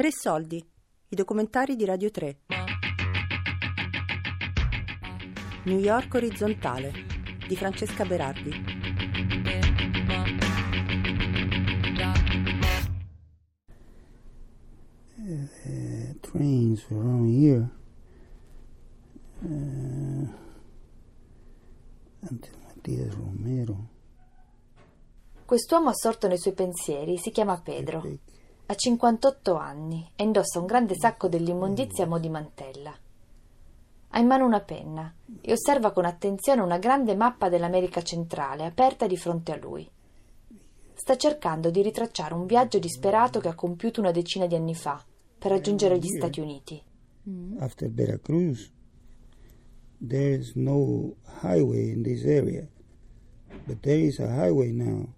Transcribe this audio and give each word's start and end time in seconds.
Tre 0.00 0.12
soldi, 0.12 0.56
i 1.08 1.14
documentari 1.14 1.76
di 1.76 1.84
Radio 1.84 2.10
3. 2.10 2.38
New 5.64 5.78
York 5.78 6.14
orizzontale 6.14 6.90
di 7.46 7.54
Francesca 7.54 8.06
Berardi. 8.06 8.50
Uh, 15.18 16.18
trains 16.20 16.82
around 16.90 17.28
here 17.28 17.68
uh, 19.42 20.28
until 22.20 22.56
Matias 22.64 23.14
Romero. 23.14 23.88
Quest'uomo 25.44 25.90
assorto 25.90 26.26
nei 26.26 26.38
suoi 26.38 26.54
pensieri 26.54 27.18
si 27.18 27.30
chiama 27.30 27.60
Pedro. 27.60 28.00
Ha 28.70 28.76
58 28.76 29.56
anni 29.56 30.12
e 30.14 30.22
indossa 30.22 30.60
un 30.60 30.66
grande 30.66 30.94
sacco 30.94 31.26
dell'immondizia 31.26 32.04
a 32.04 32.06
mo' 32.06 32.20
di 32.20 32.28
mantella. 32.28 32.96
Ha 34.10 34.18
in 34.20 34.26
mano 34.28 34.46
una 34.46 34.60
penna 34.60 35.12
e 35.40 35.50
osserva 35.50 35.90
con 35.90 36.04
attenzione 36.04 36.60
una 36.60 36.78
grande 36.78 37.16
mappa 37.16 37.48
dell'America 37.48 38.00
centrale 38.02 38.64
aperta 38.64 39.08
di 39.08 39.16
fronte 39.16 39.50
a 39.50 39.56
lui. 39.56 39.90
Sta 40.94 41.16
cercando 41.16 41.70
di 41.70 41.82
ritracciare 41.82 42.32
un 42.32 42.46
viaggio 42.46 42.78
disperato 42.78 43.40
che 43.40 43.48
ha 43.48 43.56
compiuto 43.56 43.98
una 43.98 44.12
decina 44.12 44.46
di 44.46 44.54
anni 44.54 44.76
fa 44.76 45.04
per 45.36 45.50
raggiungere 45.50 45.98
gli 45.98 46.06
Stati 46.06 46.38
Uniti. 46.38 46.80
After 47.58 47.90
Veracruz, 47.90 48.70
there 49.98 50.36
is 50.36 50.54
no 50.54 51.16
highway 51.42 51.90
in 51.90 52.04
this 52.04 52.24
area, 52.24 52.68
but 53.64 53.80
there 53.80 53.98
is 53.98 54.20
a 54.20 54.28
highway 54.28 54.70
now. 54.70 55.08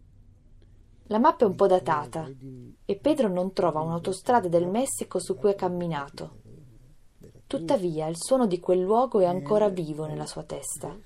La 1.13 1.19
mappa 1.19 1.45
è 1.45 1.47
un 1.47 1.57
po' 1.57 1.67
datata 1.67 2.27
e 2.87 2.97
Pedro 2.97 3.29
non 3.29 3.53
trova 3.53 3.83
un'autostrada 3.83 4.49
del 4.49 4.67
Messico 4.67 5.19
su 5.19 5.37
cui 5.37 5.51
ha 5.51 5.55
camminato. 5.55 6.39
Tuttavia 7.47 8.07
il 8.07 8.17
suono 8.17 8.47
di 8.47 8.59
quel 8.59 8.81
luogo 8.81 9.21
è 9.21 9.27
ancora 9.27 9.69
vivo 9.69 10.07
nella 10.07 10.25
sua 10.25 10.43
testa. 10.45 10.97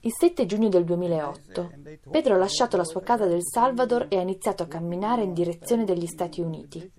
Il 0.00 0.12
7 0.12 0.44
giugno 0.44 0.68
del 0.68 0.84
2008 0.84 1.70
Pedro 2.10 2.34
ha 2.34 2.38
lasciato 2.38 2.76
la 2.76 2.84
sua 2.84 3.00
casa 3.00 3.24
del 3.24 3.42
Salvador 3.42 4.08
e 4.10 4.18
ha 4.18 4.20
iniziato 4.20 4.62
a 4.62 4.66
camminare 4.66 5.22
in 5.22 5.32
direzione 5.32 5.84
degli 5.84 6.06
Stati 6.06 6.42
Uniti. 6.42 6.92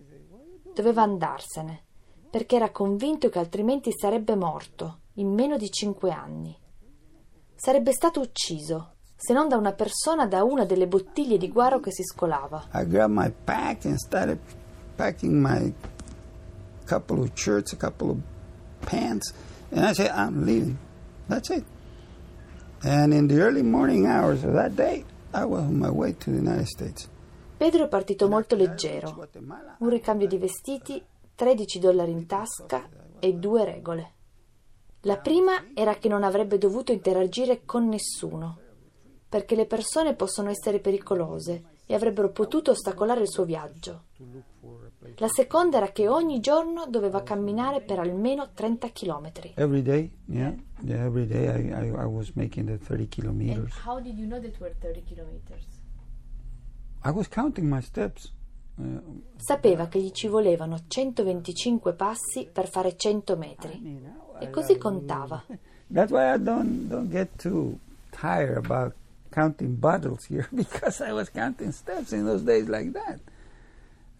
Doveva 0.73 1.03
andarsene 1.03 1.85
perché 2.29 2.55
era 2.55 2.71
convinto 2.71 3.29
che 3.29 3.39
altrimenti 3.39 3.91
sarebbe 3.95 4.35
morto 4.35 4.99
in 5.15 5.33
meno 5.33 5.57
di 5.57 5.69
cinque 5.71 6.11
anni. 6.11 6.55
Sarebbe 7.55 7.91
stato 7.91 8.19
ucciso, 8.19 8.93
se 9.15 9.33
non 9.33 9.47
da 9.47 9.57
una 9.57 9.73
persona 9.73 10.27
da 10.27 10.43
una 10.43 10.65
delle 10.65 10.87
bottiglie 10.87 11.37
di 11.37 11.51
guaro 11.51 11.79
che 11.79 11.91
si 11.91 12.03
scolava. 12.03 12.67
I 12.73 12.85
grabbed 12.85 13.15
my 13.15 13.31
pack 13.31 13.85
and 13.85 13.97
started 13.97 14.37
packing 14.95 15.41
my 15.41 15.73
couple 16.85 17.21
of 17.21 17.31
shirts, 17.33 17.73
a 17.73 17.77
couple 17.77 18.09
of 18.09 18.17
pants, 18.85 19.33
and 19.71 19.85
I 19.85 19.93
said, 19.93 20.11
I'm 20.11 20.45
leaving. 20.45 20.77
That's 21.27 21.49
it. 21.49 21.63
And 22.83 23.11
in 23.11 23.27
the 23.27 23.41
early 23.41 23.63
morning 23.63 24.05
hours 24.05 24.43
of 24.43 24.53
that 24.53 24.75
day, 24.75 25.03
I 25.33 25.45
was 25.45 25.61
on 25.61 25.79
my 25.79 25.89
way 25.89 26.13
to 26.13 26.31
the 26.31 26.37
United 26.37 26.67
States. 26.67 27.09
Pedro 27.57 27.85
è 27.85 27.87
partito 27.87 28.29
molto 28.29 28.55
leggero, 28.55 29.27
un 29.79 29.89
ricambio 29.89 30.27
di 30.27 30.37
vestiti 30.37 31.03
13 31.37 31.77
dollari 31.77 32.09
in 32.09 32.25
tasca 32.25 32.89
e 33.19 33.33
due 33.35 33.63
regole. 33.63 34.13
La 35.01 35.19
prima 35.19 35.67
era 35.75 35.93
che 35.97 36.09
non 36.09 36.23
avrebbe 36.23 36.57
dovuto 36.57 36.91
interagire 36.91 37.63
con 37.63 37.87
nessuno, 37.87 38.57
perché 39.29 39.55
le 39.55 39.67
persone 39.67 40.15
possono 40.15 40.49
essere 40.49 40.79
pericolose 40.79 41.63
e 41.85 41.93
avrebbero 41.93 42.31
potuto 42.31 42.71
ostacolare 42.71 43.21
il 43.21 43.29
suo 43.29 43.45
viaggio. 43.45 44.05
La 45.17 45.27
seconda 45.27 45.77
era 45.77 45.91
che 45.91 46.07
ogni 46.07 46.39
giorno 46.39 46.87
doveva 46.87 47.21
camminare 47.21 47.81
per 47.81 47.99
almeno 47.99 48.49
30 48.55 48.87
chilometri. 48.87 49.53
Every 49.57 49.83
day, 49.83 50.11
yeah, 50.25 50.55
yeah 50.81 51.05
every 51.05 51.27
day 51.27 51.45
I, 51.45 51.71
I, 51.71 51.87
I 51.89 52.05
was 52.05 52.31
making 52.33 52.65
the 52.65 52.79
30 52.83 53.07
kilometers. 53.09 53.75
And 53.75 53.85
how 53.85 54.01
did 54.01 54.17
you 54.17 54.25
know 54.25 54.41
that 54.41 54.59
were 54.59 54.73
30 54.81 55.03
kilometers? 55.03 55.67
I 57.03 57.11
was 57.11 57.27
counting 57.29 57.69
my 57.69 57.81
steps. 57.83 58.31
Sapeva 59.37 59.87
che 59.87 59.99
gli 59.99 60.11
ci 60.11 60.27
volevano 60.27 60.77
125 60.87 61.93
passi 61.93 62.47
per 62.51 62.67
fare 62.69 62.95
100 62.95 63.35
metri 63.35 64.01
e 64.39 64.49
così 64.49 64.77
contava. 64.77 65.43
That's 65.91 66.11
why 66.11 66.33
I 66.35 66.37
don't, 66.37 66.87
don't 66.87 67.09
get 67.09 67.29
too 67.37 67.79
tired 68.11 68.57
about 68.57 68.93
counting 69.31 69.77
bottles 69.77 70.25
here 70.25 70.47
because 70.53 71.01
I 71.01 71.11
was 71.11 71.29
counting 71.29 71.71
steps 71.71 72.11
in 72.11 72.25
those 72.25 72.43
days 72.43 72.67
like 72.67 72.91
that. 72.91 73.19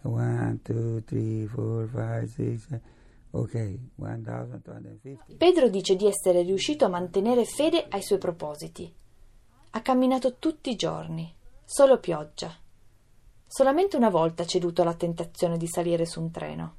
One, 0.02 0.60
two, 0.64 1.02
three, 1.06 1.46
four, 1.46 1.88
five, 1.88 2.28
six. 2.30 2.66
Ok, 3.30 3.78
1250. 3.96 5.34
Pedro 5.36 5.68
dice 5.68 5.96
di 5.96 6.06
essere 6.06 6.42
riuscito 6.42 6.86
a 6.86 6.88
mantenere 6.88 7.44
fede 7.44 7.86
ai 7.88 8.02
suoi 8.02 8.18
propositi. 8.18 8.92
Ha 9.70 9.82
camminato 9.82 10.36
tutti 10.38 10.70
i 10.70 10.76
giorni, 10.76 11.32
solo 11.64 11.98
pioggia. 11.98 12.50
Solamente 13.50 13.96
una 13.96 14.10
volta 14.10 14.42
ha 14.42 14.46
ceduto 14.46 14.82
alla 14.82 14.94
tentazione 14.94 15.56
di 15.56 15.66
salire 15.66 16.04
su 16.04 16.20
un 16.20 16.30
treno. 16.30 16.76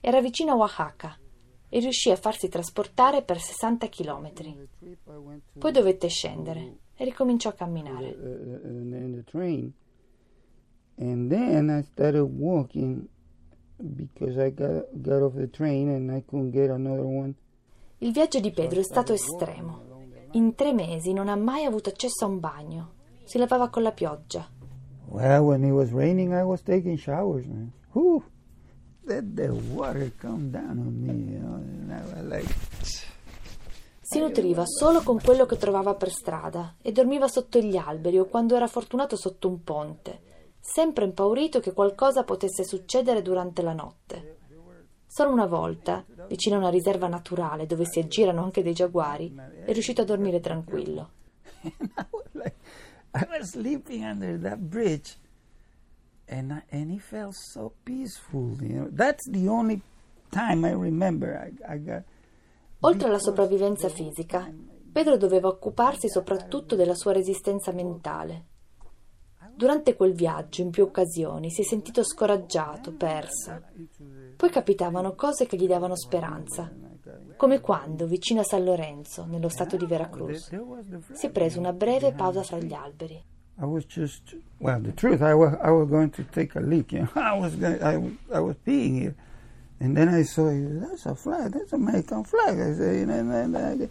Era 0.00 0.20
vicino 0.20 0.50
a 0.52 0.56
Oaxaca 0.56 1.16
e 1.68 1.78
riuscì 1.78 2.10
a 2.10 2.16
farsi 2.16 2.48
trasportare 2.48 3.22
per 3.22 3.40
60 3.40 3.86
chilometri. 3.86 4.68
Poi 5.56 5.72
dovette 5.72 6.08
scendere 6.08 6.78
e 6.96 7.04
ricominciò 7.04 7.50
a 7.50 7.52
camminare. 7.52 8.16
And 10.98 11.30
then 11.30 11.68
I 11.68 11.82
started 11.82 12.22
walking 12.22 13.06
because 13.76 14.44
I 14.44 14.52
got, 14.52 14.88
got 14.92 15.22
off 15.22 15.34
the 15.34 15.48
train 15.50 15.88
and 15.90 16.10
I 16.10 16.24
couldn't 16.24 16.50
get 16.50 16.70
another 16.70 17.04
one. 17.04 17.34
Il 17.98 18.12
viaggio 18.12 18.40
di 18.40 18.50
Pedro 18.50 18.80
è 18.80 18.82
stato 18.82 19.12
estremo. 19.12 19.84
In 20.32 20.54
tre 20.54 20.72
mesi 20.72 21.12
non 21.12 21.28
ha 21.28 21.36
mai 21.36 21.64
avuto 21.64 21.90
accesso 21.90 22.24
a 22.24 22.28
un 22.28 22.40
bagno. 22.40 22.92
Si 23.24 23.38
lavava 23.38 23.68
con 23.68 23.82
la 23.82 23.92
pioggia. 23.92 24.48
Well, 25.08 25.44
when 25.44 25.64
it 25.64 25.72
was 25.72 25.92
raining, 25.92 26.32
I 26.32 26.42
was 26.42 26.62
taking 26.62 26.98
showers, 26.98 27.46
man. 27.46 27.72
Whew. 27.92 28.22
Let 29.04 29.36
the 29.36 29.52
water 29.72 30.10
come 30.20 30.50
down 30.50 30.78
on 30.78 31.00
me, 31.00 31.32
you 31.32 31.38
know. 31.38 31.54
And 31.54 31.92
I 31.92 32.02
was 32.02 32.24
like... 32.24 32.54
Si 34.00 34.20
nutriva 34.20 34.64
solo 34.66 35.02
con 35.02 35.18
quello 35.20 35.46
che 35.46 35.56
trovava 35.56 35.94
per 35.94 36.10
strada 36.10 36.76
e 36.80 36.92
dormiva 36.92 37.26
sotto 37.26 37.58
gli 37.58 37.76
alberi 37.76 38.18
o 38.18 38.26
quando 38.26 38.54
era 38.54 38.68
fortunato 38.68 39.16
sotto 39.16 39.48
un 39.48 39.64
ponte, 39.64 40.20
sempre 40.60 41.04
impaurito 41.04 41.58
che 41.58 41.72
qualcosa 41.72 42.22
potesse 42.22 42.64
succedere 42.64 43.20
durante 43.20 43.62
la 43.62 43.72
notte. 43.72 44.38
Solo 45.06 45.32
una 45.32 45.46
volta, 45.46 46.04
vicino 46.28 46.54
a 46.54 46.58
una 46.58 46.68
riserva 46.68 47.08
naturale 47.08 47.66
dove 47.66 47.84
si 47.84 47.98
aggirano 47.98 48.44
anche 48.44 48.62
dei 48.62 48.74
giaguari, 48.74 49.34
è 49.64 49.72
riuscito 49.72 50.02
a 50.02 50.04
dormire 50.04 50.38
tranquillo. 50.38 51.10
I 51.62 52.06
was 52.10 52.52
sleeping 53.42 54.04
under 54.04 54.38
that 54.40 54.58
bridge, 54.58 55.16
and 56.28 56.52
I, 56.52 56.62
and 56.70 56.90
it 56.90 57.02
felt 57.02 57.34
so 57.34 57.72
peaceful. 57.84 58.56
You 58.60 58.74
know, 58.74 58.88
that's 58.90 59.28
the 59.30 59.48
only 59.48 59.80
time 60.30 60.64
I 60.64 60.72
remember 60.72 61.36
I, 61.36 61.74
I 61.74 61.78
got. 61.78 62.02
Oltre 62.80 63.08
alla 63.08 63.18
sopravvivenza 63.18 63.88
fisica, 63.88 64.52
Pedro 64.92 65.16
doveva 65.16 65.48
occuparsi 65.48 66.08
soprattutto 66.08 66.76
della 66.76 66.94
sua 66.94 67.12
resistenza 67.12 67.72
mentale. 67.72 68.44
Durante 69.54 69.96
quel 69.96 70.12
viaggio, 70.12 70.60
in 70.60 70.70
più 70.70 70.84
occasioni, 70.84 71.50
si 71.50 71.62
è 71.62 71.64
sentito 71.64 72.04
scoraggiato, 72.04 72.92
perso. 72.92 73.62
Poi 74.36 74.50
capitavano 74.50 75.14
cose 75.14 75.46
che 75.46 75.56
gli 75.56 75.66
davano 75.66 75.96
speranza, 75.96 76.70
come 77.36 77.60
quando, 77.60 78.06
vicino 78.06 78.40
a 78.40 78.44
San 78.44 78.64
Lorenzo, 78.64 79.24
nello 79.26 79.48
stato 79.48 79.76
di 79.76 79.86
Veracruz, 79.86 80.50
si 81.12 81.26
è 81.26 81.30
preso 81.30 81.58
una 81.58 81.72
breve 81.72 82.12
pausa 82.12 82.42
fra 82.42 82.58
gli 82.58 82.72
alberi. 82.72 83.22
I 83.58 83.64
was 83.64 83.86
just, 83.86 84.36
well, 84.58 84.80
the 84.82 84.92
truth, 84.92 85.22
I 85.22 85.32
was, 85.32 85.54
I 85.62 85.70
was 85.70 85.88
going 85.88 86.10
to 86.10 86.24
take 86.24 86.58
a 86.58 86.60
leak. 86.60 86.92
You 86.92 87.08
know? 87.14 87.22
I 87.22 87.38
was, 87.38 87.56
going, 87.56 87.82
I, 87.82 88.36
I 88.36 88.38
was 88.38 88.56
peeing 88.62 89.00
here, 89.00 89.14
and 89.80 89.96
then 89.96 90.08
I 90.08 90.24
saw, 90.24 90.50
that's 90.52 91.06
a 91.06 91.14
flag, 91.14 91.52
that's 91.52 91.72
an 91.72 91.80
American 91.80 92.22
flag. 92.24 92.60
I 92.60 92.74
said, 92.74 93.08
and 93.08 93.30
then 93.30 93.56
I, 93.56 93.88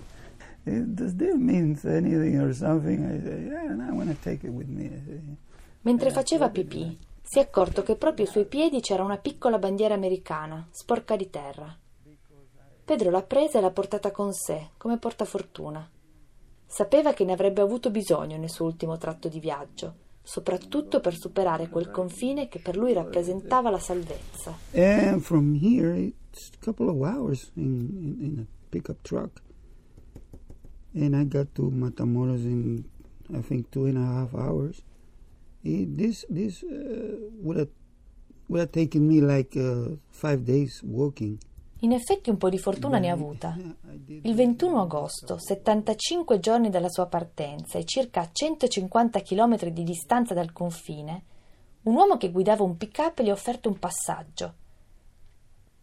does 0.65 1.15
this 1.15 1.35
mean 1.35 1.77
anything 1.83 2.39
or 2.39 2.53
something? 2.53 3.05
I 3.05 3.19
said, 3.23 3.47
yeah, 3.51 3.87
I 3.87 3.91
want 3.91 4.09
to 4.09 4.15
take 4.23 4.43
it 4.43 4.51
with 4.51 4.67
me. 4.67 4.89
Said, 4.89 5.37
Mentre 5.81 6.11
faceva 6.11 6.49
pipì, 6.49 6.97
si 7.21 7.39
è 7.39 7.41
accorto 7.41 7.81
che 7.81 7.95
proprio 7.95 8.25
ai 8.25 8.31
suoi 8.31 8.45
piedi 8.45 8.81
c'era 8.81 9.03
una 9.03 9.17
piccola 9.17 9.57
bandiera 9.57 9.95
americana, 9.95 10.67
sporca 10.71 11.15
di 11.15 11.29
terra. 11.29 11.75
Pedro 12.85 13.09
l'ha 13.09 13.23
presa 13.23 13.57
e 13.57 13.61
l'ha 13.61 13.71
portata 13.71 14.11
con 14.11 14.31
sé, 14.31 14.69
come 14.77 14.97
portafortuna. 14.97 15.89
Sapeva 16.65 17.13
che 17.13 17.25
ne 17.25 17.33
avrebbe 17.33 17.61
avuto 17.61 17.89
bisogno 17.89 18.37
nel 18.37 18.49
suo 18.49 18.65
ultimo 18.65 18.97
tratto 18.97 19.27
di 19.27 19.39
viaggio, 19.39 19.95
soprattutto 20.21 21.01
per 21.01 21.15
superare 21.15 21.67
quel 21.67 21.91
confine 21.91 22.47
che 22.47 22.59
per 22.59 22.77
lui 22.77 22.93
rappresentava 22.93 23.69
la 23.69 23.79
salvezza. 23.79 24.55
And 24.73 25.21
from 25.21 25.59
here, 25.59 25.97
it's 25.97 26.51
a 26.53 26.63
couple 26.63 26.87
of 26.89 27.01
hours 27.01 27.51
in, 27.55 27.63
in, 27.63 28.17
in 28.23 28.39
a 28.39 28.45
pickup 28.69 29.01
truck. 29.01 29.41
and 30.95 31.15
I 31.15 31.25
got 31.25 31.53
to 31.55 31.69
Matamoros 31.69 32.45
in 32.45 32.85
I 33.33 33.41
think 33.41 33.71
two 33.71 33.85
and 33.85 33.97
a 33.97 34.05
half 34.05 34.33
hours. 34.33 34.81
It, 35.63 35.97
this 35.97 36.25
this 36.29 36.63
uh, 36.63 37.17
would 37.41 37.57
have 37.57 37.69
would 38.47 38.59
have 38.59 38.71
taken. 38.71 39.09
In 41.85 41.91
effetti 41.91 42.31
un 42.31 42.37
po' 42.37 42.49
di 42.49 42.57
fortuna 42.57 42.97
ne 42.97 43.11
ha 43.11 43.13
avuta. 43.13 43.55
Il 44.07 44.33
21 44.33 44.81
agosto, 44.81 45.37
75 45.37 46.39
giorni 46.39 46.71
dalla 46.71 46.89
sua 46.89 47.05
partenza 47.05 47.77
e 47.77 47.85
circa 47.85 48.21
a 48.21 48.29
150 48.31 49.21
km 49.21 49.69
di 49.69 49.83
distanza 49.83 50.33
dal 50.33 50.51
confine, 50.51 51.23
un 51.83 51.93
uomo 51.93 52.17
che 52.17 52.31
guidava 52.31 52.63
un 52.63 52.75
pick-up 52.75 53.21
gli 53.21 53.29
ha 53.29 53.33
offerto 53.33 53.69
un 53.69 53.77
passaggio. 53.77 54.53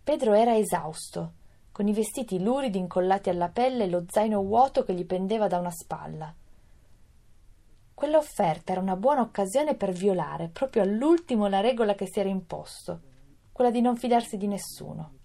Pedro 0.02 0.32
era 0.32 0.56
esausto, 0.56 1.34
con 1.70 1.87
i 1.87 1.93
vestiti 1.93 2.43
luridi 2.43 2.78
incollati 2.78 3.31
alla 3.31 3.50
pelle 3.50 3.84
e 3.84 3.88
lo 3.88 4.05
zaino 4.08 4.43
vuoto 4.43 4.82
che 4.82 4.94
gli 4.94 5.06
pendeva 5.06 5.46
da 5.46 5.58
una 5.58 5.70
spalla. 5.70 6.34
Quella 7.94 8.16
offerta 8.16 8.72
era 8.72 8.81
una 8.81 8.96
buona 8.96 9.20
occasione 9.20 9.76
per 9.76 9.93
violare 9.93 10.48
proprio 10.48 10.82
all'ultimo 10.82 11.46
la 11.46 11.60
regola 11.60 11.94
che 11.94 12.08
si 12.10 12.19
era 12.19 12.28
imposto, 12.28 13.00
quella 13.52 13.70
di 13.70 13.81
non 13.81 13.96
fidarsi 13.96 14.37
di 14.37 14.48
nessuno. 14.48 15.20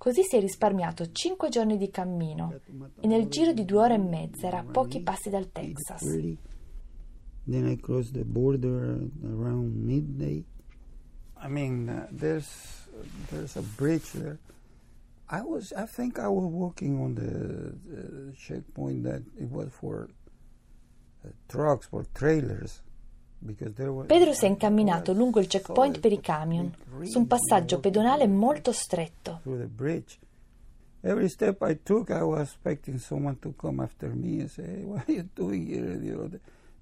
Così 0.00 0.22
si 0.22 0.36
è 0.36 0.40
risparmiato 0.40 1.12
cinque 1.12 1.50
giorni 1.50 1.76
di 1.76 1.90
cammino 1.90 2.58
e 3.02 3.06
nel 3.06 3.28
giro 3.28 3.52
di 3.52 3.66
due 3.66 3.80
ore 3.80 3.94
e 3.96 3.98
mezza 3.98 4.46
era 4.46 4.60
a 4.60 4.64
pochi 4.64 5.02
passi 5.02 5.28
dal 5.28 5.52
Texas. 5.52 6.00
Then 7.46 7.66
I 7.66 7.76
crossed 7.76 8.14
the 8.14 8.24
border 8.24 8.98
around 9.22 9.76
midday. 9.76 10.42
I 11.36 11.48
mean, 11.48 11.90
uh, 11.90 12.06
there's 12.10 12.48
there's 13.28 13.56
a 13.56 13.62
bridge 13.76 14.10
there. 14.12 14.38
I 15.28 15.42
was, 15.42 15.70
I 15.76 15.84
think, 15.84 16.18
I 16.18 16.28
was 16.28 16.46
walking 16.46 16.98
on 16.98 17.14
the, 17.14 17.74
the 17.86 18.32
checkpoint 18.32 19.02
that 19.04 19.22
it 19.38 19.50
was 19.50 19.68
for 19.70 20.08
uh, 21.22 21.28
trucks, 21.46 21.88
for 21.88 22.06
trailers. 22.14 22.80
Pedro 24.06 24.32
si 24.34 24.44
è 24.44 24.48
incamminato 24.48 25.12
lungo 25.12 25.40
il 25.40 25.46
checkpoint 25.46 25.98
per 26.00 26.12
i 26.12 26.20
camion, 26.20 26.70
su 27.04 27.18
un 27.18 27.26
passaggio 27.26 27.80
pedonale 27.80 28.26
molto 28.26 28.72
stretto. 28.72 29.40
Every 31.02 31.30
step 31.30 31.62
I 31.62 31.78
took, 31.82 32.10
I 32.10 32.20
was 32.20 32.50
expecting 32.50 32.98
someone 32.98 33.38
to 33.40 33.54
come 33.56 33.82
after 33.82 34.14
me 34.14 34.40
and 34.40 34.50
say, 34.50 34.64
hey, 34.64 34.84
what 34.84 35.08
are 35.08 35.12
you 35.14 35.26
doing 35.32 35.66
here? 35.66 35.94
You 35.94 36.14
know, 36.14 36.28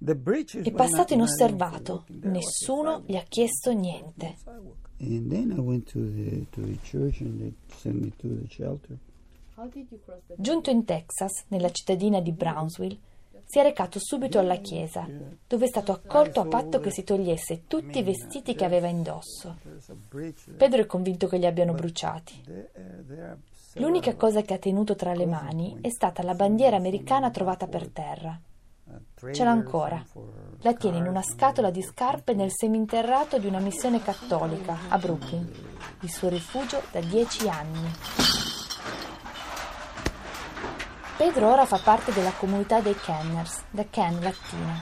è 0.00 0.72
passato 0.72 1.14
inosservato, 1.14 2.04
nessuno 2.22 3.02
gli 3.06 3.16
ha 3.16 3.22
chiesto 3.22 3.72
niente. 3.72 4.36
Giunto 10.36 10.70
in 10.70 10.84
Texas, 10.84 11.44
nella 11.48 11.70
cittadina 11.70 12.20
di 12.20 12.32
Brownsville, 12.32 12.98
si 13.44 13.58
è 13.58 13.62
recato 13.62 13.98
subito 13.98 14.38
alla 14.38 14.56
chiesa, 14.56 15.06
dove 15.46 15.64
è 15.64 15.68
stato 15.68 15.92
accolto 15.92 16.40
a 16.40 16.46
patto 16.46 16.80
che 16.80 16.90
si 16.90 17.04
togliesse 17.04 17.64
tutti 17.66 17.98
i 17.98 18.02
vestiti 18.02 18.54
che 18.54 18.64
aveva 18.64 18.88
indosso. 18.88 19.56
Pedro 20.56 20.82
è 20.82 20.86
convinto 20.86 21.26
che 21.26 21.38
li 21.38 21.46
abbiano 21.46 21.72
bruciati. 21.72 22.42
L'unica 23.74 24.14
cosa 24.16 24.42
che 24.42 24.54
ha 24.54 24.58
tenuto 24.58 24.94
tra 24.94 25.14
le 25.14 25.26
mani 25.26 25.78
è 25.80 25.90
stata 25.90 26.22
la 26.22 26.34
bandiera 26.34 26.76
americana 26.76 27.30
trovata 27.30 27.66
per 27.66 27.88
terra. 27.88 28.40
Ce 29.32 29.44
l'ha 29.44 29.50
ancora. 29.50 30.02
La 30.60 30.74
tiene 30.74 30.98
in 30.98 31.06
una 31.06 31.22
scatola 31.22 31.70
di 31.70 31.82
scarpe 31.82 32.34
nel 32.34 32.50
seminterrato 32.50 33.38
di 33.38 33.46
una 33.46 33.60
missione 33.60 34.02
cattolica 34.02 34.76
a 34.88 34.98
Brooklyn, 34.98 35.50
il 36.00 36.10
suo 36.10 36.28
rifugio 36.28 36.82
da 36.90 37.00
dieci 37.00 37.48
anni. 37.48 38.47
Pedro 41.18 41.50
ora 41.50 41.66
fa 41.66 41.80
parte 41.82 42.12
della 42.12 42.30
comunità 42.30 42.80
dei 42.80 42.94
Kenners, 42.94 43.64
da 43.70 43.84
Ken 43.90 44.20
Latina. 44.20 44.80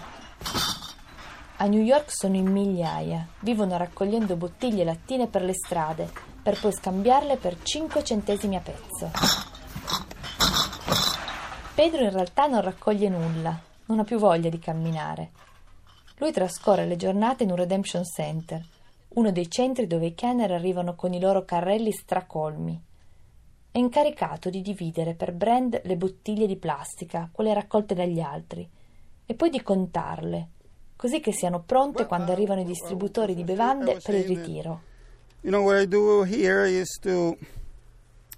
A 1.57 1.65
New 1.65 1.81
York 1.81 2.13
sono 2.13 2.37
in 2.37 2.53
migliaia, 2.53 3.27
vivono 3.41 3.79
raccogliendo 3.79 4.37
bottiglie 4.37 4.85
lattine 4.85 5.29
per 5.29 5.41
le 5.41 5.55
strade, 5.55 6.13
per 6.43 6.61
poi 6.61 6.73
scambiarle 6.73 7.39
per 7.39 7.63
5 7.63 8.05
centesimi 8.05 8.55
a 8.55 8.61
pezzo. 8.61 9.11
Pedro 11.75 12.03
in 12.03 12.11
realtà 12.11 12.47
non 12.49 12.61
raccoglie 12.61 13.09
nulla, 13.09 13.59
non 13.87 14.01
ha 14.01 14.05
più 14.05 14.19
voglia 14.19 14.51
di 14.51 14.59
camminare. 14.59 15.31
Lui 16.19 16.33
trascorre 16.33 16.85
le 16.85 16.97
giornate 16.97 17.45
in 17.45 17.51
un 17.51 17.57
Redemption 17.57 18.05
Center, 18.05 18.63
uno 19.15 19.33
dei 19.33 19.51
centri 19.51 19.87
dove 19.87 20.05
i 20.05 20.15
Kenner 20.15 20.53
arrivano 20.53 20.97
con 20.97 21.15
i 21.15 21.19
loro 21.19 21.47
carrelli 21.47 21.93
stracolmi 21.93 22.86
è 23.77 23.79
incaricato 23.79 24.49
di 24.49 24.63
dividere 24.63 25.13
per 25.13 25.35
brand 25.35 25.83
le 25.85 25.97
bottiglie 25.97 26.47
di 26.47 26.57
plastica, 26.57 27.29
quelle 27.31 27.53
raccolte 27.53 27.95
dagli 27.95 28.21
altri, 28.21 28.67
e 29.27 29.35
poi 29.35 29.51
di 29.51 29.61
contarle, 29.61 30.49
così 30.97 31.21
che 31.21 31.31
siano 31.31 31.61
pronte 31.61 32.07
quando 32.07 32.33
arrivano 32.33 32.63
i 32.63 32.65
distributori 32.65 33.35
di 33.35 33.45
bevande 33.45 34.01
per 34.03 34.15
il 34.15 34.25
ritiro. 34.25 34.81
You 35.43 35.53
know 35.53 35.63
what 35.63 35.79
I 35.79 35.87
do 35.87 36.23
here 36.23 36.67
is 36.67 36.89
to 37.03 37.37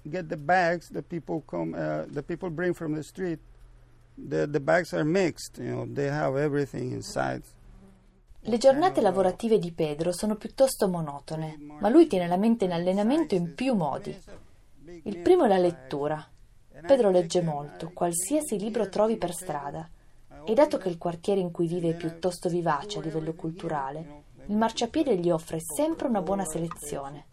get 0.01 0.25
the 0.25 0.35
bags 0.35 0.91
that 0.91 1.05
people 1.07 1.41
come 1.45 1.73
uh, 1.73 2.05
the 2.11 2.21
people 2.21 2.49
bring 2.49 2.73
from 2.73 2.93
the 2.93 3.03
street. 3.03 3.39
The, 4.17 4.45
the 4.45 4.59
bags 4.59 4.91
are 4.91 5.05
mixed, 5.05 5.57
you 5.57 5.71
know, 5.71 5.87
they 5.89 6.09
have 6.09 6.37
everything 6.37 6.91
inside. 6.91 7.43
Le 8.41 8.57
giornate 8.57 8.99
lavorative 8.99 9.57
di 9.57 9.71
Pedro 9.71 10.11
sono 10.11 10.35
piuttosto 10.35 10.89
monotone, 10.89 11.57
ma 11.79 11.87
lui 11.87 12.07
tiene 12.07 12.27
la 12.27 12.35
mente 12.35 12.65
in 12.65 12.73
allenamento 12.73 13.35
in 13.35 13.55
più 13.55 13.73
modi. 13.73 14.47
Il 15.03 15.19
primo 15.19 15.45
è 15.45 15.47
la 15.47 15.57
lettura. 15.57 16.27
Pedro 16.85 17.09
legge 17.11 17.41
molto, 17.41 17.91
qualsiasi 17.93 18.57
libro 18.57 18.89
trovi 18.89 19.17
per 19.17 19.33
strada. 19.33 19.87
E 20.45 20.53
dato 20.53 20.77
che 20.77 20.89
il 20.89 20.97
quartiere 20.97 21.39
in 21.39 21.51
cui 21.51 21.67
vive 21.67 21.89
è 21.89 21.95
piuttosto 21.95 22.49
vivace 22.49 22.97
a 22.97 23.01
livello 23.01 23.33
culturale, 23.33 24.23
il 24.47 24.55
marciapiede 24.55 25.17
gli 25.17 25.29
offre 25.29 25.59
sempre 25.59 26.07
una 26.07 26.21
buona 26.21 26.43
selezione. 26.45 27.27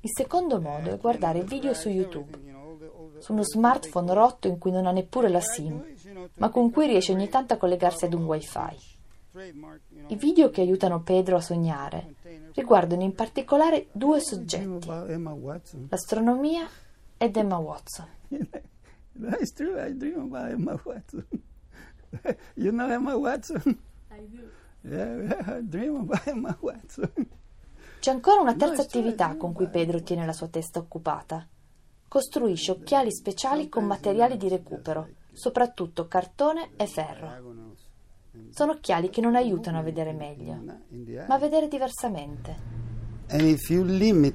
Il 0.00 0.10
secondo 0.14 0.60
modo 0.60 0.92
è 0.92 0.98
guardare 0.98 1.42
video 1.42 1.74
su 1.74 1.88
YouTube, 1.88 2.38
su 3.18 3.32
uno 3.32 3.42
smartphone 3.42 4.12
rotto 4.12 4.46
in 4.46 4.58
cui 4.58 4.70
non 4.70 4.86
ha 4.86 4.92
neppure 4.92 5.28
la 5.28 5.40
SIM, 5.40 5.82
ma 6.36 6.50
con 6.50 6.70
cui 6.70 6.86
riesce 6.86 7.12
ogni 7.12 7.28
tanto 7.28 7.54
a 7.54 7.56
collegarsi 7.56 8.04
ad 8.04 8.14
un 8.14 8.24
wifi. 8.24 8.93
I 10.06 10.16
video 10.16 10.50
che 10.50 10.60
aiutano 10.60 11.02
Pedro 11.02 11.36
a 11.36 11.40
sognare 11.40 12.14
riguardano 12.54 13.02
in 13.02 13.14
particolare 13.14 13.88
due 13.90 14.20
soggetti, 14.20 14.86
l'astronomia 15.88 16.68
ed 17.16 17.36
Emma 17.36 17.58
Watson. 17.58 18.06
That's 19.16 19.52
true, 19.52 19.80
I 19.84 19.96
dream 19.96 20.32
about 20.32 20.50
Emma 20.50 20.80
Watson. 20.84 21.26
You 22.54 22.70
know 22.70 22.88
Emma 22.88 23.16
Watson? 23.16 23.76
I 24.10 24.26
do. 24.28 24.50
Yeah, 24.82 25.58
I 25.58 25.68
dream 25.68 25.96
about 25.96 26.26
Emma 26.26 26.56
Watson. 26.60 27.12
C'è 27.98 28.10
ancora 28.10 28.40
una 28.40 28.54
terza 28.54 28.82
attività 28.82 29.36
con 29.36 29.52
cui 29.52 29.68
Pedro 29.68 30.00
tiene 30.02 30.26
la 30.26 30.32
sua 30.32 30.46
testa 30.48 30.78
occupata. 30.78 31.44
Costruisce 32.06 32.70
occhiali 32.70 33.12
speciali 33.12 33.68
con 33.68 33.84
materiali 33.84 34.36
di 34.36 34.48
recupero, 34.48 35.08
soprattutto 35.32 36.06
cartone 36.06 36.70
e 36.76 36.86
ferro. 36.86 37.82
Sono 38.50 38.72
occhiali 38.72 39.10
che 39.10 39.20
non 39.20 39.34
aiutano 39.34 39.78
a 39.78 39.82
vedere 39.82 40.12
meglio, 40.12 40.60
ma 41.26 41.34
a 41.34 41.38
vedere 41.38 41.68
diversamente. 41.68 42.56
If 43.30 43.70
you 43.70 43.84
limit 43.84 44.34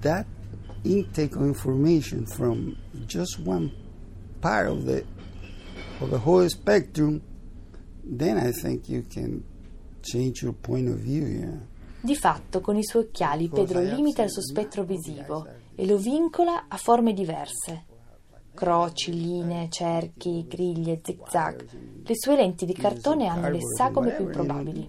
that 0.00 0.26
intake 0.82 1.36
of 1.36 1.44
information 1.44 2.26
from 2.26 2.76
just 3.06 3.40
one 3.44 3.72
part 4.40 4.68
of 4.68 4.84
the 4.84 5.04
of 6.00 6.10
the 6.10 6.20
whole 6.24 6.48
spectrum, 6.48 7.20
then 8.02 8.36
I 8.36 8.52
think 8.52 8.88
you 8.88 9.04
can 9.08 9.42
change 10.00 10.42
your 10.42 10.54
point 10.54 10.88
of 10.88 10.96
view. 10.96 11.26
Yeah. 11.26 11.58
Di 12.00 12.14
fatto, 12.14 12.60
con 12.60 12.76
i 12.76 12.84
suoi 12.84 13.04
occhiali, 13.04 13.48
Pedro 13.48 13.80
limita 13.80 14.22
il 14.22 14.30
suo 14.30 14.42
spettro 14.42 14.84
visivo 14.84 15.46
e 15.74 15.86
lo 15.86 15.96
vincola 15.96 16.66
a 16.68 16.76
forme 16.76 17.12
diverse 17.12 17.94
croci, 18.56 19.12
linee, 19.12 19.68
cerchi, 19.68 20.46
griglie, 20.48 21.00
zigzag. 21.04 22.02
Le 22.02 22.14
sue 22.16 22.34
lenti 22.34 22.64
di 22.64 22.72
cartone 22.72 23.26
hanno 23.26 23.50
le 23.50 23.60
sagome 23.60 24.16
più 24.16 24.26
probabili. 24.26 24.88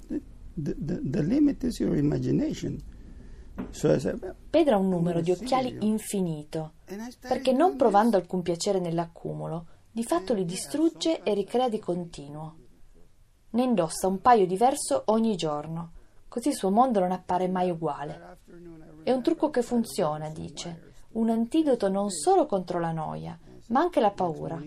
Pedro 4.49 4.75
ha 4.75 4.79
un 4.79 4.87
numero 4.87 5.19
di 5.19 5.31
occhiali 5.31 5.77
infinito, 5.81 6.73
perché 7.19 7.51
non 7.51 7.75
provando 7.75 8.15
alcun 8.15 8.41
piacere 8.41 8.79
nell'accumulo, 8.79 9.65
di 9.91 10.03
fatto 10.03 10.33
li 10.33 10.45
distrugge 10.45 11.23
e 11.23 11.33
ricrea 11.33 11.67
di 11.67 11.79
continuo. 11.79 12.55
Ne 13.49 13.63
indossa 13.63 14.07
un 14.07 14.21
paio 14.21 14.45
diverso 14.45 15.03
ogni 15.07 15.35
giorno, 15.35 15.91
così 16.27 16.49
il 16.49 16.55
suo 16.55 16.69
mondo 16.69 16.99
non 16.99 17.11
appare 17.11 17.47
mai 17.47 17.69
uguale. 17.69 18.37
È 19.03 19.11
un 19.11 19.21
trucco 19.23 19.49
che 19.49 19.61
funziona, 19.61 20.29
dice, 20.29 20.93
un 21.13 21.29
antidoto 21.29 21.89
non 21.89 22.09
solo 22.09 22.45
contro 22.45 22.79
la 22.79 22.91
noia, 22.91 23.37
ma 23.67 23.81
anche 23.81 23.99
la 23.99 24.11
paura. 24.11 24.61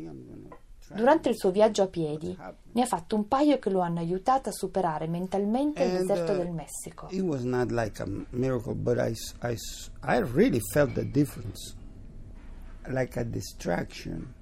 Durante 0.93 1.29
il 1.29 1.37
suo 1.37 1.53
viaggio 1.53 1.83
a 1.83 1.87
piedi 1.87 2.37
ne 2.73 2.83
ha 2.83 2.87
fatto 2.87 3.15
un 3.15 3.29
paio 3.29 3.59
che 3.59 3.71
lo 3.71 3.81
hanno 3.81 4.01
aiutato 4.01 4.49
a 4.49 4.53
superare 4.53 5.07
mentalmente 5.07 5.85
il 5.85 5.99
deserto 5.99 6.33
uh, 6.33 6.37
del 6.37 6.51
Messico. 6.51 7.07
It 7.11 7.23
was 7.23 7.43
not 7.43 7.71
like 7.71 8.03
a 8.03 8.07
miracle, 8.31 8.75
but 8.75 8.99
I, 8.99 9.15
I, 9.43 9.57
I 10.03 10.21
really 10.21 10.61
felt 10.73 10.95
the 10.95 11.09
difference, 11.09 11.77
like 12.89 13.19
a 13.19 13.25
distraction. 13.25 14.35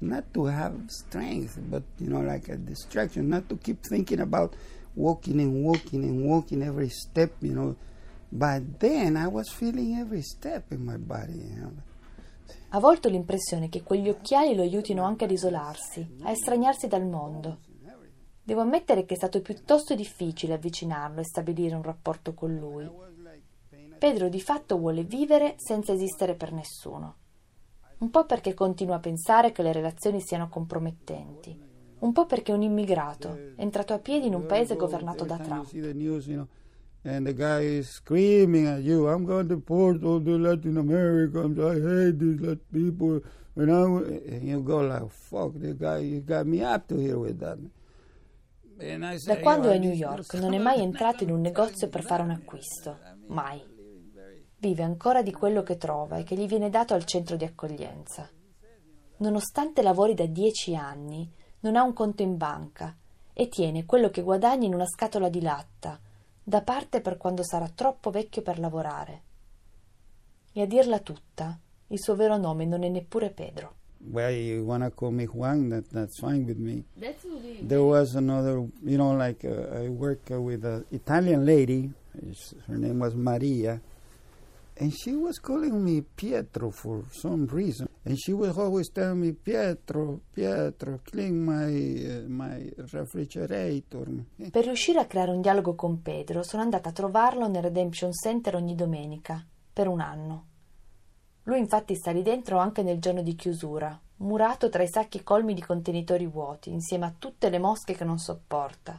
not 0.00 0.32
to 0.34 0.46
have 0.46 0.74
strength, 0.88 1.58
but 1.68 1.82
you 1.98 2.08
know, 2.08 2.20
like 2.20 2.48
a 2.48 2.56
distraction, 2.56 3.28
not 3.28 3.48
to 3.48 3.56
keep 3.56 3.84
thinking 3.84 4.20
about 4.20 4.54
walking 4.94 5.40
and 5.40 5.62
walking 5.62 6.02
and 6.04 6.24
walking 6.24 6.62
every 6.62 6.88
step, 6.88 7.32
you 7.40 7.54
know. 7.54 7.76
But 8.32 8.80
then 8.80 9.16
I 9.16 9.28
was 9.28 9.50
feeling 9.50 9.96
every 9.96 10.22
step 10.22 10.72
in 10.72 10.84
my 10.84 10.96
body, 10.96 11.34
you 11.34 11.60
know. 11.60 11.72
A 12.70 12.78
volte 12.78 13.08
ho 13.08 13.10
l'impressione 13.10 13.68
che 13.68 13.82
quegli 13.82 14.08
occhiali 14.08 14.54
lo 14.54 14.62
aiutino 14.62 15.04
anche 15.04 15.24
ad 15.24 15.30
isolarsi, 15.30 16.16
a 16.22 16.30
estraniarsi 16.30 16.86
dal 16.86 17.06
mondo. 17.06 17.58
Devo 18.42 18.60
ammettere 18.60 19.04
che 19.04 19.14
è 19.14 19.16
stato 19.16 19.40
piuttosto 19.42 19.94
difficile 19.94 20.54
avvicinarlo 20.54 21.20
e 21.20 21.24
stabilire 21.24 21.74
un 21.74 21.82
rapporto 21.82 22.34
con 22.34 22.54
lui. 22.54 22.90
Pedro 23.98 24.28
di 24.28 24.40
fatto 24.40 24.78
vuole 24.78 25.04
vivere 25.04 25.54
senza 25.58 25.92
esistere 25.92 26.34
per 26.34 26.52
nessuno. 26.52 27.16
Un 27.98 28.10
po' 28.10 28.24
perché 28.24 28.54
continua 28.54 28.96
a 28.96 29.00
pensare 29.00 29.52
che 29.52 29.62
le 29.62 29.72
relazioni 29.72 30.20
siano 30.20 30.48
compromettenti, 30.48 31.58
un 31.98 32.12
po' 32.12 32.24
perché 32.24 32.52
è 32.52 32.54
un 32.54 32.62
immigrato, 32.62 33.36
entrato 33.56 33.92
a 33.92 33.98
piedi 33.98 34.26
in 34.26 34.34
un 34.34 34.46
paese 34.46 34.74
governato 34.74 35.24
da 35.24 35.36
Trump. 35.36 35.70
And 37.04 37.26
the 37.26 37.32
guy 37.32 37.60
is 37.60 37.88
screaming 37.88 38.66
at 38.66 38.82
you, 38.82 39.08
I'm 39.08 39.24
going 39.24 39.48
to 39.48 39.56
deport 39.56 40.04
all 40.04 40.20
the 40.20 40.36
Latin 40.38 40.76
Americans, 40.76 41.58
I 41.58 41.74
hate 41.74 42.18
these 42.18 42.40
Latin 42.40 42.60
people, 42.72 43.20
and, 43.56 43.70
I, 43.70 44.34
and 44.34 44.48
you 44.48 44.62
go 44.62 44.80
like, 44.80 45.08
fuck, 45.10 45.52
the 45.54 45.74
guy, 45.74 45.98
you 45.98 46.20
got 46.20 46.46
me 46.46 46.62
up 46.62 46.86
to 46.88 46.96
here 46.96 47.18
with 47.18 47.38
that. 47.40 47.58
Da 49.26 49.38
quando 49.40 49.68
è 49.68 49.76
a 49.76 49.78
New 49.78 49.92
York 49.92 50.32
non 50.36 50.54
è 50.54 50.58
mai 50.58 50.80
entrato 50.80 51.22
in 51.22 51.30
un 51.30 51.42
negozio 51.42 51.90
per 51.90 52.02
fare 52.02 52.22
un 52.22 52.30
acquisto, 52.30 52.96
mai. 53.26 53.62
Vive 54.56 54.82
ancora 54.82 55.22
di 55.22 55.32
quello 55.32 55.62
che 55.62 55.76
trova 55.76 56.16
e 56.16 56.22
che 56.22 56.34
gli 56.34 56.46
viene 56.46 56.70
dato 56.70 56.94
al 56.94 57.04
centro 57.04 57.36
di 57.36 57.44
accoglienza. 57.44 58.26
Nonostante 59.18 59.82
lavori 59.82 60.14
da 60.14 60.24
dieci 60.24 60.74
anni, 60.74 61.30
non 61.60 61.76
ha 61.76 61.82
un 61.82 61.92
conto 61.92 62.22
in 62.22 62.38
banca 62.38 62.96
e 63.34 63.48
tiene 63.48 63.84
quello 63.84 64.08
che 64.08 64.22
guadagna 64.22 64.66
in 64.66 64.72
una 64.72 64.86
scatola 64.86 65.28
di 65.28 65.42
latta, 65.42 66.00
da 66.50 66.62
parte 66.62 67.00
per 67.00 67.16
quando 67.16 67.44
sarà 67.44 67.68
troppo 67.68 68.10
vecchio 68.10 68.42
per 68.42 68.58
lavorare. 68.58 69.22
E 70.52 70.62
a 70.62 70.66
dirla 70.66 70.98
tutta, 70.98 71.56
il 71.86 72.00
suo 72.00 72.16
vero 72.16 72.36
nome 72.36 72.64
non 72.66 72.82
è 72.82 72.88
neppure 72.88 73.30
Pedro. 73.30 73.78
well, 74.02 74.30
you 74.30 74.64
want 74.64 74.82
to 74.82 74.90
call 74.90 75.10
me 75.10 75.26
Juan, 75.26 75.68
that, 75.68 75.88
that's 75.90 76.18
fine 76.18 76.46
with 76.46 76.58
me. 76.58 76.84
That's 76.96 77.24
really 77.24 77.58
there 77.62 77.84
was 77.84 78.14
another, 78.14 78.66
you 78.82 78.98
know, 78.98 79.12
like 79.12 79.44
uh, 79.44 79.84
I 79.84 79.88
work 79.88 80.30
uh, 80.30 80.40
with 80.40 80.64
an 80.64 80.86
Italian 80.90 81.44
lady, 81.44 81.92
her 82.66 82.76
name 82.76 82.98
was 82.98 83.14
Maria, 83.14 83.80
and 84.80 84.92
she 84.92 85.12
was 85.12 85.38
calling 85.38 85.82
me 85.82 86.02
Pietro 86.02 86.70
for 86.70 87.04
some 87.10 87.46
reason. 87.46 87.86
And 88.02 88.16
she 88.18 88.32
was 88.32 88.56
always 88.56 88.90
telling 88.90 89.20
me, 89.20 89.32
Pietro, 89.32 90.20
Pietro, 90.32 91.00
clean 91.04 91.44
my, 91.44 92.24
uh, 92.24 92.28
my 92.28 92.72
refrigerator. 92.90 94.08
Per 94.50 94.64
riuscire 94.64 95.00
a 95.00 95.06
creare 95.06 95.32
un 95.32 95.42
dialogo 95.42 95.74
con 95.74 96.00
Pedro, 96.00 96.42
sono 96.42 96.62
andata 96.62 96.88
a 96.88 96.92
trovarlo 96.92 97.46
nel 97.46 97.62
Redemption 97.62 98.10
Center 98.12 98.56
ogni 98.56 98.74
domenica, 98.74 99.44
per 99.70 99.86
un 99.86 100.00
anno. 100.00 100.46
Lui 101.42 101.58
infatti 101.58 101.94
sta 101.94 102.10
lì 102.10 102.22
dentro 102.22 102.56
anche 102.56 102.82
nel 102.82 103.00
giorno 103.00 103.22
di 103.22 103.34
chiusura, 103.34 104.00
murato 104.18 104.70
tra 104.70 104.82
i 104.82 104.88
sacchi 104.88 105.22
colmi 105.22 105.52
di 105.52 105.60
contenitori 105.60 106.26
vuoti, 106.26 106.70
insieme 106.70 107.04
a 107.04 107.14
tutte 107.16 107.50
le 107.50 107.58
mosche 107.58 107.94
che 107.94 108.04
non 108.04 108.18
sopporta. 108.18 108.98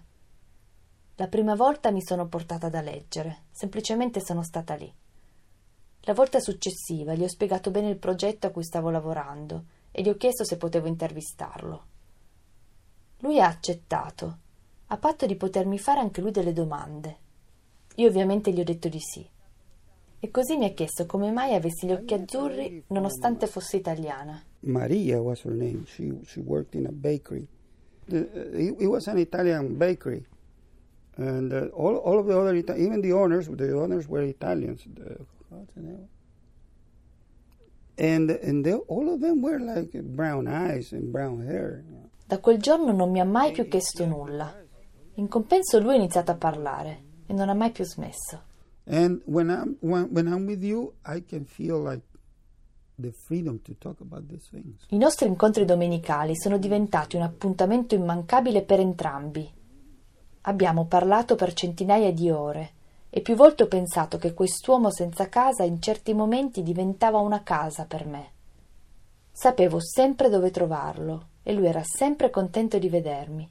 La 1.16 1.28
prima 1.28 1.56
volta 1.56 1.92
mi 1.92 2.04
sono 2.04 2.28
portata 2.28 2.70
da 2.70 2.82
leggere, 2.82 3.46
semplicemente 3.52 4.22
sono 4.22 4.44
stata 4.44 4.76
lì. 4.76 4.92
La 6.06 6.14
volta 6.14 6.40
successiva 6.40 7.14
gli 7.14 7.24
ho 7.24 7.28
spiegato 7.28 7.70
bene 7.70 7.90
il 7.90 7.98
progetto 7.98 8.48
a 8.48 8.50
cui 8.50 8.64
stavo 8.64 8.90
lavorando 8.90 9.66
e 9.92 10.02
gli 10.02 10.10
ho 10.10 10.16
chiesto 10.16 10.44
se 10.44 10.58
potevo 10.58 10.88
intervistarlo. 10.88 11.86
Lui 13.20 13.40
ha 13.40 13.48
accettato, 13.48 14.38
a 14.88 14.98
patto 14.98 15.28
di 15.28 15.36
potermi 15.36 15.78
fare 15.78 16.00
anche 16.00 16.22
lui 16.22 16.32
delle 16.32 16.54
domande. 16.54 17.18
Io 17.96 18.08
ovviamente 18.08 18.52
gli 18.52 18.60
ho 18.60 18.64
detto 18.64 18.90
di 18.90 19.00
sì. 19.00 19.28
E 20.20 20.32
così 20.32 20.58
mi 20.58 20.66
ha 20.66 20.72
chiesto 20.72 21.06
come 21.06 21.32
mai 21.32 21.54
avessi 21.54 21.86
gli 21.86 21.92
occhi 21.92 22.16
azzurri 22.16 22.84
nonostante 22.88 23.46
fossi 23.48 23.78
italiana. 23.78 24.42
Maria 24.62 25.20
was 25.20 25.42
her 25.44 25.54
name. 25.54 25.84
She, 25.86 26.20
she 26.26 26.42
worked 26.42 26.76
in 26.76 26.88
a 26.88 26.92
bakery. 26.92 27.48
The, 28.08 28.18
uh, 28.18 28.58
it, 28.58 28.82
it, 28.82 28.88
was 28.88 29.08
an 29.08 29.18
Italian 29.18 29.78
bakery. 29.78 30.26
And 31.18 31.52
uh, 31.52 31.68
all, 31.74 31.96
all 31.96 32.20
of 32.20 32.28
the 32.28 32.38
other, 32.38 32.56
even 32.56 33.02
the 33.02 33.14
owners, 33.14 33.48
the 33.48 33.76
owners 33.76 34.08
were 34.08 34.22
Italians. 34.22 34.84
The, 34.96 35.02
name? 35.10 35.28
And, 37.98 38.30
and 38.42 38.64
they, 38.64 38.74
all 38.88 39.10
of 39.10 39.20
them 39.20 39.42
were 39.42 39.60
like 39.60 40.02
brown 40.02 40.48
eyes 40.48 40.92
and 40.92 41.12
brown 41.12 41.46
hair. 41.46 41.84
Da 42.26 42.40
quel 42.40 42.58
giorno 42.58 42.94
non 42.94 43.12
mi 43.12 43.20
ha 43.20 43.26
mai 43.26 43.52
più 43.52 43.68
chiesto 43.68 44.06
nulla. 44.06 44.54
In 45.16 45.28
compenso 45.28 45.80
lui 45.80 45.94
ha 45.94 45.98
iniziato 45.98 46.32
a 46.32 46.36
parlare 46.36 47.04
e 47.28 47.34
non 47.34 47.50
ha 47.50 47.54
mai 47.54 47.72
più 47.72 47.84
smesso. 47.84 48.50
And 48.86 49.22
when 49.26 49.50
I'm 49.50 49.76
when, 49.82 50.08
when 50.12 50.28
I'm 50.28 50.46
with 50.46 50.64
you, 50.64 50.94
I 51.06 51.24
can 51.24 51.46
feel 51.46 51.82
like. 51.82 52.02
I 54.90 54.98
nostri 54.98 55.28
incontri 55.28 55.66
domenicali 55.66 56.36
sono 56.36 56.60
diventati 56.60 57.16
un 57.16 57.24
appuntamento 57.24 57.96
immancabile 57.96 58.62
per 58.62 58.80
entrambi. 58.80 59.50
Abbiamo 60.42 60.86
parlato 60.86 61.34
per 61.36 61.54
centinaia 61.54 62.14
di 62.14 62.30
ore 62.30 62.74
e 63.14 63.20
più 63.20 63.36
volte 63.36 63.64
ho 63.64 63.68
pensato 63.68 64.18
che 64.18 64.34
quest'uomo 64.34 64.90
senza 64.90 65.28
casa 65.28 65.64
in 65.64 65.82
certi 65.82 66.14
momenti 66.14 66.64
diventava 66.64 67.20
una 67.20 67.44
casa 67.44 67.86
per 67.86 68.06
me. 68.06 68.32
Sapevo 69.34 69.82
sempre 69.82 70.30
dove 70.30 70.50
trovarlo 70.50 71.28
e 71.44 71.52
lui 71.52 71.68
era 71.68 71.84
sempre 71.84 72.30
contento 72.30 72.80
di 72.80 72.88
vedermi. 72.88 73.50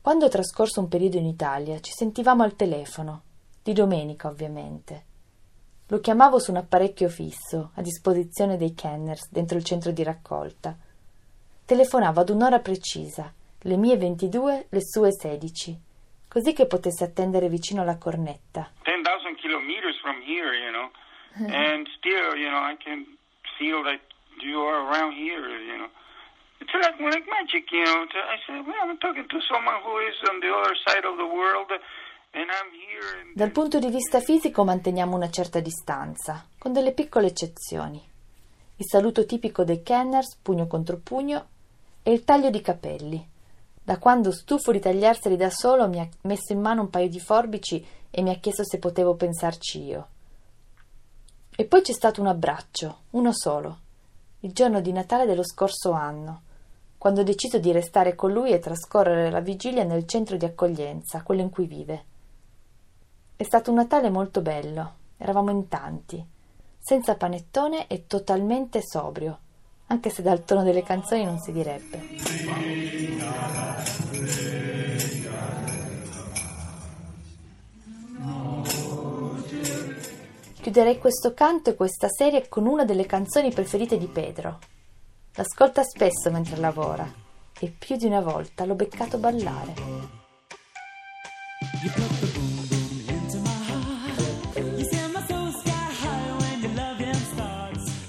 Quando 0.00 0.26
ho 0.26 0.28
trascorso 0.28 0.78
un 0.78 0.86
periodo 0.86 1.16
in 1.16 1.26
Italia 1.26 1.80
ci 1.80 1.92
sentivamo 1.92 2.44
al 2.44 2.54
telefono 2.54 3.22
di 3.62 3.72
domenica 3.72 4.28
ovviamente. 4.28 5.04
Lo 5.88 5.98
chiamavo 5.98 6.38
su 6.38 6.52
un 6.52 6.58
apparecchio 6.58 7.08
fisso, 7.08 7.72
a 7.74 7.82
disposizione 7.82 8.56
dei 8.56 8.74
kenners, 8.74 9.28
dentro 9.28 9.58
il 9.58 9.64
centro 9.64 9.90
di 9.90 10.04
raccolta. 10.04 10.76
Telefonavo 11.64 12.20
ad 12.20 12.30
un'ora 12.30 12.60
precisa, 12.60 13.32
le 13.58 13.76
mie 13.76 13.96
22, 13.96 14.66
le 14.68 14.80
sue 14.82 15.12
16, 15.12 15.80
così 16.32 16.54
che 16.54 16.64
potesse 16.66 17.04
attendere 17.04 17.50
vicino 17.50 17.82
alla 17.82 17.98
cornetta. 17.98 18.72
10,000 18.84 19.36
km 19.36 19.68
from 20.00 20.16
here, 20.24 20.56
you 20.56 20.72
know, 20.72 20.88
and 21.52 21.86
still, 21.98 22.32
you 22.40 22.48
know, 22.48 22.64
I 22.64 22.76
can 22.80 23.04
feel 23.58 23.84
that 23.84 24.00
you 24.40 24.64
are 24.64 24.80
around 24.88 25.12
here, 25.12 25.44
you 25.60 25.76
know. 25.76 25.90
It's 26.56 26.72
like, 26.72 26.96
like 26.96 27.28
magic, 27.28 27.68
you 27.70 27.84
know. 27.84 28.08
I 28.08 28.40
said, 28.46 28.64
well, 28.64 28.88
I'm 28.88 28.96
talking 28.96 29.28
to 29.28 29.38
someone 29.44 29.76
who 29.84 29.98
is 30.08 30.16
on 30.30 30.40
the 30.40 30.48
other 30.48 30.72
side 30.88 31.04
of 31.04 31.18
the 31.20 31.28
world. 31.28 31.68
Dal 33.34 33.50
punto 33.50 33.78
di 33.78 33.90
vista 33.90 34.20
fisico 34.20 34.64
manteniamo 34.64 35.14
una 35.14 35.28
certa 35.28 35.60
distanza, 35.60 36.46
con 36.58 36.72
delle 36.72 36.92
piccole 36.92 37.26
eccezioni. 37.26 38.00
Il 38.76 38.86
saluto 38.86 39.26
tipico 39.26 39.64
dei 39.64 39.82
Kenners, 39.82 40.38
pugno 40.40 40.66
contro 40.66 40.96
pugno, 40.96 41.46
e 42.02 42.10
il 42.10 42.24
taglio 42.24 42.48
di 42.48 42.62
capelli. 42.62 43.22
Da 43.84 43.98
quando, 43.98 44.30
stufo 44.30 44.70
di 44.70 44.78
tagliarseli 44.78 45.36
da 45.36 45.50
solo, 45.50 45.88
mi 45.88 45.98
ha 45.98 46.08
messo 46.22 46.52
in 46.52 46.60
mano 46.60 46.82
un 46.82 46.90
paio 46.90 47.08
di 47.08 47.18
forbici 47.18 47.84
e 48.10 48.22
mi 48.22 48.30
ha 48.30 48.38
chiesto 48.38 48.64
se 48.64 48.78
potevo 48.78 49.16
pensarci 49.16 49.82
io. 49.82 50.06
E 51.56 51.64
poi 51.64 51.82
c'è 51.82 51.92
stato 51.92 52.20
un 52.20 52.28
abbraccio, 52.28 52.98
uno 53.10 53.32
solo, 53.32 53.78
il 54.40 54.52
giorno 54.52 54.80
di 54.80 54.92
Natale 54.92 55.26
dello 55.26 55.44
scorso 55.44 55.90
anno, 55.90 56.42
quando 56.96 57.20
ho 57.20 57.24
deciso 57.24 57.58
di 57.58 57.72
restare 57.72 58.14
con 58.14 58.32
lui 58.32 58.52
e 58.52 58.60
trascorrere 58.60 59.30
la 59.30 59.40
vigilia 59.40 59.82
nel 59.82 60.06
centro 60.06 60.36
di 60.36 60.44
accoglienza, 60.44 61.22
quello 61.22 61.40
in 61.40 61.50
cui 61.50 61.66
vive. 61.66 62.04
È 63.34 63.42
stato 63.42 63.70
un 63.70 63.76
Natale 63.76 64.10
molto 64.10 64.40
bello, 64.42 64.94
eravamo 65.16 65.50
in 65.50 65.66
tanti, 65.66 66.24
senza 66.78 67.16
panettone 67.16 67.88
e 67.88 68.06
totalmente 68.06 68.80
sobrio, 68.80 69.38
anche 69.92 70.08
se 70.08 70.22
dal 70.22 70.42
tono 70.44 70.62
delle 70.62 70.82
canzoni 70.82 71.22
non 71.22 71.38
si 71.38 71.52
direbbe. 71.52 72.00
Chiuderei 80.62 80.98
questo 80.98 81.34
canto 81.34 81.70
e 81.70 81.74
questa 81.74 82.08
serie 82.08 82.48
con 82.48 82.66
una 82.66 82.86
delle 82.86 83.04
canzoni 83.04 83.52
preferite 83.52 83.98
di 83.98 84.06
Pedro. 84.06 84.60
L'ascolta 85.34 85.82
spesso 85.82 86.30
mentre 86.30 86.56
lavora 86.56 87.06
e 87.60 87.72
più 87.78 87.96
di 87.96 88.06
una 88.06 88.20
volta 88.20 88.64
l'ho 88.64 88.74
beccato 88.74 89.18
ballare. 89.18 89.74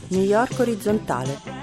New 0.07 0.21
York 0.21 0.59
orizzontale 0.59 1.62